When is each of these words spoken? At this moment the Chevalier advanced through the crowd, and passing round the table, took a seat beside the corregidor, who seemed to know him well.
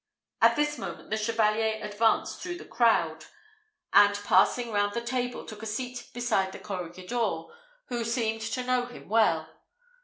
At 0.41 0.55
this 0.55 0.79
moment 0.79 1.11
the 1.11 1.15
Chevalier 1.17 1.77
advanced 1.83 2.41
through 2.41 2.57
the 2.57 2.65
crowd, 2.65 3.25
and 3.93 4.15
passing 4.23 4.71
round 4.71 4.95
the 4.95 5.01
table, 5.03 5.45
took 5.45 5.61
a 5.61 5.67
seat 5.67 6.09
beside 6.11 6.53
the 6.53 6.57
corregidor, 6.57 7.43
who 7.89 8.03
seemed 8.03 8.41
to 8.41 8.63
know 8.63 8.87
him 8.87 9.07
well. 9.07 9.47